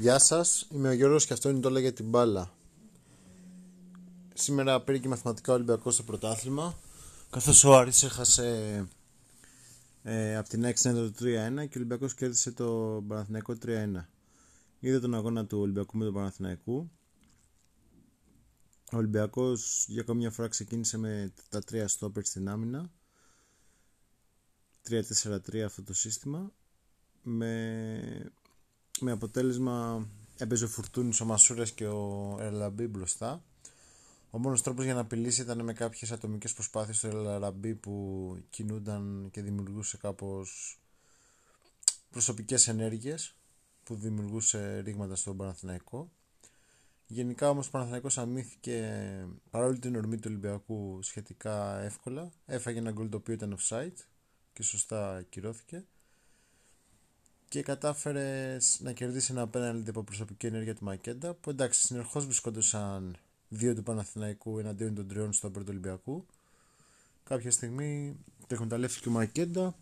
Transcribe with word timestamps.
Γεια 0.00 0.18
σας, 0.18 0.66
είμαι 0.70 0.88
ο 0.88 0.92
Γιώργος 0.92 1.26
και 1.26 1.32
αυτό 1.32 1.48
είναι 1.48 1.60
το 1.60 1.68
όλα 1.68 1.80
για 1.80 1.92
την 1.92 2.08
μπάλα. 2.08 2.54
Σήμερα 4.34 4.82
πήρε 4.82 4.98
και 4.98 5.08
μαθηματικά 5.08 5.52
Ολυμπιακός 5.52 5.94
στο 5.94 6.02
πρωτάθλημα, 6.02 6.78
καθώς 7.30 7.64
ο 7.64 7.76
Άρης 7.76 8.02
έχασε 8.02 8.88
ε, 10.02 10.36
από 10.36 10.48
την 10.48 10.64
6 10.64 10.74
το 10.82 11.06
3-1 11.06 11.12
και 11.14 11.28
ο 11.52 11.68
Ολυμπιακός 11.76 12.14
κέρδισε 12.14 12.52
το 12.52 13.02
Παναθηναϊκό 13.08 13.56
3-1. 13.64 14.04
Είδε 14.78 15.00
τον 15.00 15.14
αγώνα 15.14 15.46
του 15.46 15.58
Ολυμπιακού 15.58 15.96
με 15.96 16.04
τον 16.04 16.14
Παναθηναϊκού. 16.14 16.90
Ο 18.92 18.96
Ολυμπιακός 18.96 19.84
για 19.88 20.00
ακόμη 20.00 20.18
μια 20.18 20.30
φορά 20.30 20.48
ξεκίνησε 20.48 20.98
με 20.98 21.32
τα 21.48 21.60
τρία 21.60 21.88
στόπερ 21.88 22.24
στην 22.24 22.48
άμυνα. 22.48 22.90
3-4-3 24.88 25.58
αυτό 25.58 25.82
το 25.82 25.94
σύστημα. 25.94 26.52
Με 27.22 28.32
με 29.00 29.10
αποτέλεσμα 29.10 30.06
έπαιζε 30.36 30.64
ο 30.64 30.68
Φουρτούνης, 30.68 31.20
ο 31.20 31.24
Μασούρας 31.24 31.72
και 31.72 31.86
ο 31.86 32.36
Ελαμπή 32.40 32.86
μπροστά. 32.86 33.44
Ο 34.30 34.38
μόνος 34.38 34.62
τρόπος 34.62 34.84
για 34.84 34.94
να 34.94 35.00
απειλήσει 35.00 35.40
ήταν 35.40 35.64
με 35.64 35.72
κάποιες 35.72 36.12
ατομικές 36.12 36.52
προσπάθειες 36.52 37.00
του 37.00 37.06
Ελαμπή 37.06 37.74
που 37.74 38.36
κινούνταν 38.50 39.28
και 39.30 39.42
δημιουργούσε 39.42 39.96
κάπως 39.96 40.78
προσωπικές 42.10 42.68
ενέργειες 42.68 43.34
που 43.82 43.94
δημιουργούσε 43.94 44.80
ρήγματα 44.84 45.14
στον 45.16 45.36
Παναθηναϊκό. 45.36 46.10
Γενικά 47.06 47.48
όμως 47.50 47.66
ο 47.66 47.70
Παναθηναϊκός 47.70 48.18
αμύθηκε 48.18 49.26
παρόλη 49.50 49.78
την 49.78 49.96
ορμή 49.96 50.16
του 50.16 50.26
Ολυμπιακού 50.26 50.98
σχετικά 51.02 51.78
εύκολα. 51.80 52.32
Έφαγε 52.46 52.78
ένα 52.78 52.90
γκολ 52.90 53.08
το 53.08 53.16
οποίο 53.16 53.34
ήταν 53.34 53.56
offside 53.58 53.96
και 54.52 54.62
σωστά 54.62 55.16
ακυρώθηκε 55.16 55.84
και 57.50 57.62
κατάφερες 57.62 58.80
να 58.80 58.92
κερδίσεις 58.92 59.30
ένα 59.30 59.48
πέναλτι 59.48 59.90
από 59.90 60.02
προσωπική 60.02 60.46
ενέργεια 60.46 60.74
του 60.74 60.84
Μακέντα 60.84 61.34
που 61.34 61.50
εντάξει 61.50 61.80
συνεχώς 61.80 62.24
βρισκόντουσαν 62.24 63.16
δύο 63.48 63.74
του 63.74 63.82
Παναθηναϊκού 63.82 64.58
εναντίον 64.58 64.94
των 64.94 65.08
τριών 65.08 65.32
στο 65.32 65.50
πρώτο 65.50 65.70
Ολυμπιακού. 65.70 66.26
Κάποια 67.22 67.50
στιγμή 67.50 68.16
το 68.46 68.54
εκμεταλλεύτηκε 68.54 69.08
ο 69.08 69.12
Μακέντα, 69.12 69.74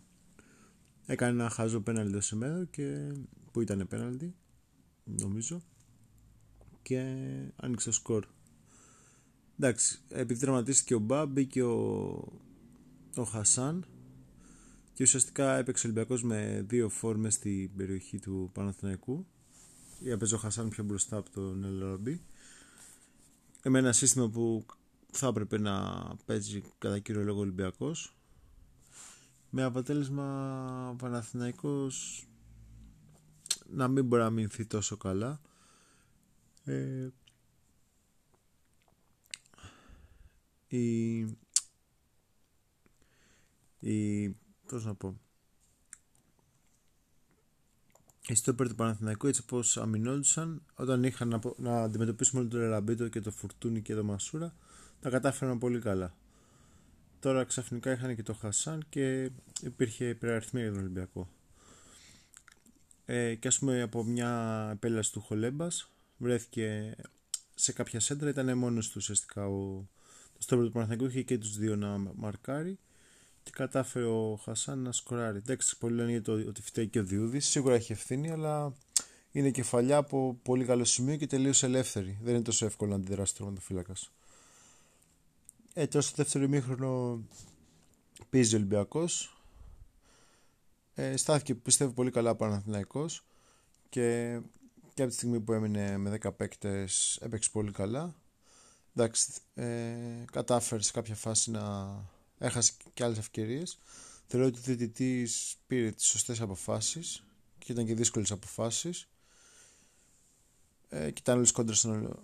έκανε 1.05 1.31
ένα 1.31 1.49
χάζο 1.49 1.79
πέναλτι 1.79 2.11
στο 2.11 2.21
Σεμέδο 2.21 2.63
και 2.63 3.13
που 3.51 3.61
ήταν 3.61 3.87
πέναλτι, 3.87 4.35
νομίζω, 5.03 5.61
και 6.81 7.01
άνοιξε 7.55 7.91
σκορ. 7.91 8.25
Εντάξει, 9.59 9.99
επειδή 10.09 10.39
τραυματίστηκε 10.39 10.95
ο 10.95 10.99
Μπα, 10.99 11.25
μπήκε 11.25 11.63
ο, 11.63 11.77
ο 13.15 13.23
Χασάν 13.23 13.85
και 14.99 15.05
ουσιαστικά 15.05 15.57
έπαιξε 15.57 15.87
ο 15.87 15.89
Ολυμπιακός 15.89 16.23
με 16.23 16.65
δύο 16.67 16.89
φόρμες 16.89 17.33
στην 17.33 17.75
περιοχή 17.75 18.19
του 18.19 18.49
Παναθηναϊκού. 18.53 19.25
Ή 19.99 20.09
έπαιζε 20.09 20.35
ο 20.35 20.37
Χασάν 20.37 20.69
πιο 20.69 20.83
μπροστά 20.83 21.17
από 21.17 21.29
τον 21.29 21.63
Ελαραμπή 21.63 22.21
με 23.63 23.79
ένα 23.79 23.91
σύστημα 23.91 24.29
που 24.29 24.65
θα 25.11 25.27
έπρεπε 25.27 25.57
να 25.57 26.03
παίζει 26.25 26.63
κατά 26.77 26.99
κύριο 26.99 27.23
λόγο 27.23 27.39
Ολυμπιακός. 27.39 28.15
Με 29.49 29.63
αποτέλεσμα 29.63 30.89
ο 30.89 30.95
Παναθηναϊκός 30.95 32.27
να 33.69 33.87
μην 33.87 34.05
μπορεί 34.05 34.21
να 34.21 34.29
μηνθεί 34.29 34.65
τόσο 34.65 34.97
καλά. 34.97 35.41
Ε, 36.63 37.07
η, 40.67 41.19
η 43.79 44.35
πώς 44.73 44.85
να 44.85 44.95
πω. 44.95 45.19
Οι 48.27 48.35
στόπερ 48.35 48.67
του 48.67 48.75
Παναθηναϊκού 48.75 49.27
έτσι 49.27 49.45
πως 49.45 49.77
αμυνόντουσαν 49.77 50.61
όταν 50.75 51.03
είχαν 51.03 51.27
να, 51.27 51.39
να 51.57 51.81
αντιμετωπίσουν 51.81 52.37
μόνο 52.37 52.49
τον 52.49 52.61
Εραμπίτο 52.61 53.07
και 53.07 53.21
το 53.21 53.31
Φουρτούνι 53.31 53.81
και 53.81 53.95
το 53.95 54.03
Μασούρα 54.03 54.53
τα 54.99 55.09
κατάφεραν 55.09 55.57
πολύ 55.57 55.79
καλά. 55.79 56.15
Τώρα 57.19 57.43
ξαφνικά 57.43 57.91
είχαν 57.91 58.15
και 58.15 58.23
το 58.23 58.33
Χασάν 58.33 58.85
και 58.89 59.31
υπήρχε 59.61 60.09
υπεραριθμία 60.09 60.63
για 60.63 60.71
τον 60.71 60.81
Ολυμπιακό. 60.81 61.29
Ε, 63.05 63.35
και 63.35 63.47
ας 63.47 63.59
πούμε 63.59 63.81
από 63.81 64.03
μια 64.03 64.69
επέλαση 64.73 65.11
του 65.11 65.21
Χολέμπας 65.21 65.91
βρέθηκε 66.17 66.95
σε 67.55 67.71
κάποια 67.71 67.99
σέντρα 67.99 68.29
ήταν 68.29 68.57
μόνος 68.57 68.87
του 68.87 68.93
ουσιαστικά 68.97 69.47
ο, 69.47 69.87
το 70.33 70.41
στόπερ 70.41 70.65
του 70.65 70.71
Παναθηναϊκού 70.71 71.05
είχε 71.05 71.21
και 71.21 71.37
τους 71.37 71.57
δύο 71.57 71.75
να 71.75 71.97
μαρκάρει 71.97 72.79
και 73.43 73.51
κατάφερε 73.53 74.05
ο 74.05 74.39
Χασάν 74.43 74.79
να 74.79 74.91
σκοράρει. 74.91 75.37
Εντάξει, 75.37 75.77
πολλοί 75.77 75.95
λένε 75.95 76.11
για 76.11 76.21
το, 76.21 76.31
ότι 76.31 76.61
φταίει 76.61 76.87
και 76.87 76.99
ο 76.99 77.03
Διούδης. 77.03 77.47
Σίγουρα 77.47 77.75
έχει 77.75 77.91
ευθύνη, 77.91 78.31
αλλά 78.31 78.73
είναι 79.31 79.51
κεφαλιά 79.51 79.97
από 79.97 80.39
πολύ 80.43 80.65
καλό 80.65 80.83
σημείο 80.83 81.15
και 81.15 81.27
τελείως 81.27 81.63
ελεύθερη. 81.63 82.17
Δεν 82.21 82.33
είναι 82.33 82.43
τόσο 82.43 82.65
εύκολο 82.65 82.89
να 82.89 82.95
αντιδράσει 82.95 83.33
το 83.33 83.37
τερματοφύλακα. 83.37 83.93
Ε, 85.73 85.87
τώρα 85.87 86.05
στο 86.05 86.13
δεύτερο 86.15 86.43
ημίχρονο 86.43 87.23
πίζει 88.29 88.55
ο 88.55 88.57
Ολυμπιακός. 88.57 89.41
Ε, 90.93 91.17
στάθηκε 91.17 91.55
πιστεύω 91.55 91.91
πολύ 91.91 92.11
καλά 92.11 92.29
ο 92.29 92.35
Παναθηναϊκός 92.35 93.25
και, 93.89 94.39
και 94.93 95.01
από 95.01 95.11
τη 95.11 95.17
στιγμή 95.17 95.39
που 95.39 95.53
έμεινε 95.53 95.97
με 95.97 96.17
10 96.23 96.35
παίκτες 96.37 97.19
έπαιξε 97.21 97.49
πολύ 97.51 97.71
καλά. 97.71 98.15
Εντάξει, 98.95 99.31
ε, 99.53 99.95
κατάφερε 100.31 100.81
σε 100.81 100.91
κάποια 100.91 101.15
φάση 101.15 101.51
να 101.51 101.95
έχασε 102.39 102.73
και 102.93 103.03
άλλες 103.03 103.17
ευκαιρίες. 103.17 103.79
Θεωρώ 104.27 104.45
ότι 104.45 104.57
ο 104.57 104.61
διαιτητής 104.61 105.55
πήρε 105.67 105.91
τις 105.91 106.05
σωστές 106.05 106.41
αποφάσεις 106.41 107.23
και 107.57 107.71
ήταν 107.71 107.85
και 107.85 107.95
δύσκολες 107.95 108.31
αποφάσεις. 108.31 109.07
Ε, 110.89 111.11
και 111.11 111.21
ήταν 111.21 111.35
όλες 111.35 111.51
κόντρα 111.51 111.75
στον, 111.75 112.19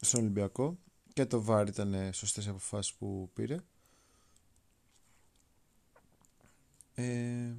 στον 0.00 0.20
Ολυμπιακό 0.20 0.78
και 1.12 1.26
το 1.26 1.42
βάρ 1.42 1.68
ήταν 1.68 2.12
σωστές 2.12 2.48
αποφάσεις 2.48 2.94
που 2.94 3.30
πήρε. 3.34 3.56
Ε, 6.94 7.54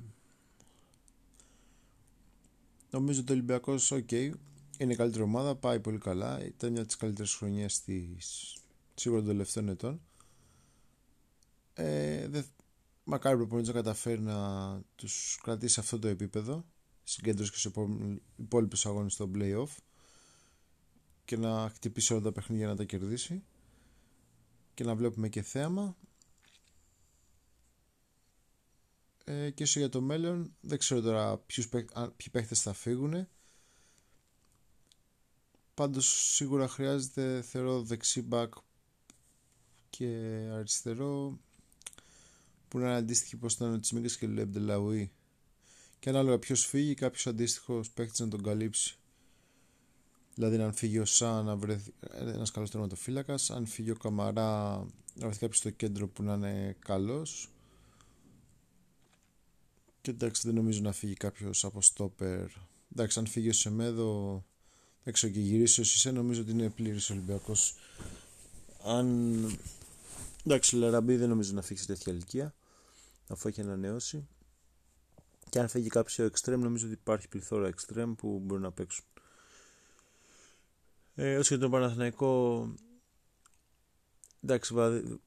νομίζω 2.89 3.19
ότι 3.21 3.31
ο 3.31 3.35
Ολυμπιακός, 3.35 3.91
οκ, 3.91 4.11
είναι 4.11 4.93
η 4.93 4.95
καλύτερη 4.95 5.23
ομάδα, 5.23 5.55
πάει 5.55 5.79
πολύ 5.79 5.97
καλά. 5.97 6.45
Ήταν 6.45 6.71
μια 6.71 6.79
από 6.79 6.87
τις 6.87 6.97
καλύτερες 6.97 7.33
χρονιές 7.33 7.81
της 7.81 8.57
σίγουρα 8.95 9.21
των 9.21 9.29
τελευταίων 9.29 9.69
ετών. 9.69 10.01
Ε, 11.79 12.27
δε, 12.27 12.41
μακάρι 13.03 13.35
ο 13.35 13.37
προπονητής 13.37 13.73
να 13.73 13.81
καταφέρει 13.81 14.21
να 14.21 14.81
τους 14.95 15.39
κρατήσει 15.43 15.73
σε 15.73 15.79
αυτό 15.79 15.99
το 15.99 16.07
επίπεδο 16.07 16.65
συγκέντρωση 17.03 17.51
και 17.51 17.57
σε 17.57 17.71
υπόλοιπους 18.35 18.85
αγώνες 18.85 19.13
στο 19.13 19.31
play-off 19.35 19.75
και 21.25 21.37
να 21.37 21.69
χτυπήσει 21.73 22.13
όλα 22.13 22.21
τα 22.21 22.31
παιχνίδια 22.31 22.67
να 22.67 22.75
τα 22.75 22.83
κερδίσει 22.83 23.43
και 24.73 24.83
να 24.83 24.95
βλέπουμε 24.95 25.29
και 25.29 25.41
θέαμα. 25.41 25.97
Ε, 29.23 29.49
και 29.49 29.63
όσο 29.63 29.79
για 29.79 29.89
το 29.89 30.01
μέλλον 30.01 30.55
δεν 30.61 30.77
ξέρω 30.77 31.01
τώρα 31.01 31.37
ποιους, 31.37 31.69
ποιοι 31.69 32.29
παίχτες 32.31 32.61
θα 32.61 32.73
φύγουν 32.73 33.27
πάντως 35.73 36.33
σίγουρα 36.35 36.67
χρειάζεται 36.67 37.41
θεωρώ 37.41 37.81
δεξί 37.81 38.27
back 38.31 38.49
και 39.89 40.05
αριστερό 40.53 41.39
που 42.67 42.79
είναι 42.79 42.95
αντίστοιχη 42.95 43.37
πώς 43.37 43.53
ήταν 43.53 43.73
ο 43.73 43.79
Τσιμίκας 43.79 44.17
και 44.17 44.25
ο 44.25 44.29
Λεμπτελαουή. 44.29 45.11
Και 45.99 46.09
ανάλογα 46.09 46.39
ποιος 46.39 46.65
φύγει, 46.65 46.93
κάποιος 46.93 47.27
αντίστοιχος 47.27 47.91
παίκτη 47.91 48.21
να 48.21 48.27
τον 48.27 48.43
καλύψει. 48.43 48.97
Δηλαδή, 50.35 50.61
αν 50.61 50.73
φύγει 50.73 50.99
ο 50.99 51.05
Σα 51.05 51.43
να 51.43 51.55
βρεθεί 51.55 51.93
ένας 52.17 52.51
καλός 52.51 52.71
τερματοφύλακας, 52.71 53.49
αν 53.49 53.65
φύγει 53.65 53.91
ο 53.91 53.95
Καμαρά 53.95 54.85
να 55.13 55.25
βρεθεί 55.25 55.39
κάποιος 55.39 55.57
στο 55.57 55.69
κέντρο 55.69 56.07
που 56.07 56.23
να 56.23 56.33
είναι 56.33 56.75
καλός. 56.79 57.49
Και 60.01 60.11
εντάξει, 60.11 60.41
δεν 60.45 60.55
νομίζω 60.55 60.81
να 60.81 60.91
φύγει 60.91 61.13
κάποιος 61.13 61.65
από 61.65 61.81
στόπερ. 61.81 62.45
Εντάξει, 62.91 63.19
αν 63.19 63.27
φύγει 63.27 63.49
ο 63.49 63.53
Σεμέδο, 63.53 64.43
έξω 65.03 65.27
και 65.27 65.39
γυρίσει 65.39 65.81
ο 65.81 65.83
Σισε, 65.83 66.11
νομίζω 66.11 66.41
ότι 66.41 66.51
είναι 66.51 66.69
πλήρης 66.69 67.09
Ολυμπιακός. 67.09 67.75
Αν 68.83 69.57
Εντάξει, 70.47 70.75
ο 70.75 70.79
Λαραμπή 70.79 71.15
δεν 71.15 71.29
νομίζω 71.29 71.53
να 71.53 71.61
φύγει 71.61 71.79
σε 71.79 71.85
τέτοια 71.85 72.13
ηλικία, 72.13 72.53
αφού 73.29 73.47
έχει 73.47 73.61
ανανεώσει. 73.61 74.27
Και 75.49 75.59
αν 75.59 75.67
φύγει 75.67 75.87
κάποιος 75.87 76.19
εξτρέμ, 76.19 76.61
νομίζω 76.61 76.85
ότι 76.85 76.93
υπάρχει 76.93 77.27
πληθώρα 77.27 77.67
εξτρέμ 77.67 78.15
που 78.15 78.39
μπορούν 78.39 78.63
να 78.63 78.71
παίξουν. 78.71 79.05
Ε, 81.15 81.37
όσο 81.37 81.53
για 81.53 81.63
τον 81.63 81.71
Παναθηναϊκό, 81.71 82.63
εντάξει, 84.43 84.73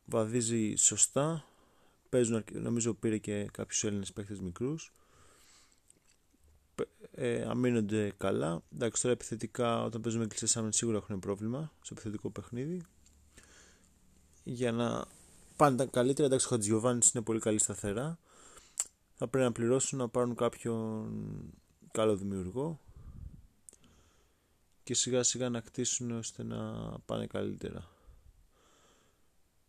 βαδίζει 0.04 0.74
σωστά. 0.74 1.44
Παίζουν, 2.08 2.44
νομίζω 2.52 2.94
πήρε 2.94 3.18
και 3.18 3.48
κάποιους 3.52 3.84
Έλληνες 3.84 4.12
παίχτε 4.12 4.36
μικρούς. 4.40 4.92
Ε, 7.10 7.42
αμήνονται 7.42 8.12
καλά. 8.16 8.62
Εντάξει, 8.74 9.02
τώρα 9.02 9.14
επιθετικά, 9.14 9.82
όταν 9.82 10.00
παίζουμε 10.00 10.26
κλειστέ 10.26 10.58
άμυνε, 10.58 10.72
σίγουρα 10.72 10.96
έχουν 10.96 11.18
πρόβλημα 11.18 11.72
στο 11.80 11.94
επιθετικό 11.94 12.30
παιχνίδι 12.30 12.82
για 14.44 14.72
να 14.72 15.04
πάνε 15.60 15.76
τα 15.76 15.84
καλύτερα. 15.84 16.26
Εντάξει, 16.26 16.46
ο 16.46 16.48
Χατζιωβάνη 16.48 17.06
είναι 17.14 17.22
πολύ 17.22 17.40
καλή 17.40 17.58
σταθερά. 17.58 18.18
Θα 19.14 19.28
πρέπει 19.28 19.44
να 19.44 19.52
πληρώσουν 19.52 19.98
να 19.98 20.08
πάρουν 20.08 20.34
κάποιον 20.34 21.10
καλό 21.92 22.16
δημιουργό. 22.16 22.80
και 24.82 24.94
σιγά 24.94 25.22
σιγά 25.22 25.48
να 25.48 25.60
κτίσουν 25.60 26.10
ώστε 26.10 26.42
να 26.42 26.58
πάνε 27.04 27.26
καλύτερα. 27.26 27.88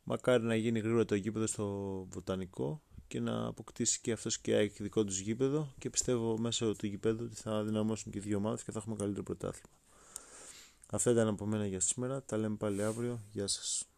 Μακάρι 0.04 0.44
να 0.44 0.56
γίνει 0.56 0.80
γρήγορα 0.80 1.06
το 1.06 1.16
γήπεδο 1.16 1.48
στο 1.48 1.66
βοτανικό 2.10 2.82
και 3.08 3.20
να 3.20 3.46
αποκτήσει 3.46 4.02
και 4.02 4.12
αυτός 4.12 4.40
και 4.40 4.56
έχει 4.56 4.84
δικό 4.84 5.04
τους 5.04 5.20
γήπεδο 5.20 5.74
και 5.78 5.90
πιστεύω 5.90 6.38
μέσω 6.38 6.76
του 6.76 6.86
γήπεδου 6.86 7.24
ότι 7.26 7.36
θα 7.36 7.64
δυναμώσουν 7.64 8.12
και 8.12 8.20
δύο 8.20 8.38
ομάδες 8.38 8.64
και 8.64 8.72
θα 8.72 8.80
έχουμε 8.80 8.96
καλύτερο 8.96 9.24
πρωτάθλημα. 9.24 9.76
Αυτά 10.92 11.12
ήταν 11.12 11.28
από 11.28 11.46
μένα 11.46 11.68
για 11.68 11.80
σήμερα. 11.80 12.24
Τα 12.24 12.38
λέμε 12.38 12.56
πάλι 12.56 12.84
αύριο. 12.84 13.20
Γεια 13.32 13.48
σας. 13.48 13.91